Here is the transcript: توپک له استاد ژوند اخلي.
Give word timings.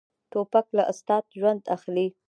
توپک 0.31 0.65
له 0.77 0.83
استاد 0.91 1.23
ژوند 1.37 1.61
اخلي. 1.75 2.07